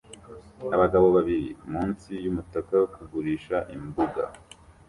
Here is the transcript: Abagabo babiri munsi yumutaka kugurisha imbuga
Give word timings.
Abagabo 0.75 1.07
babiri 1.15 1.49
munsi 1.71 2.09
yumutaka 2.23 2.77
kugurisha 2.93 3.57
imbuga 3.75 4.21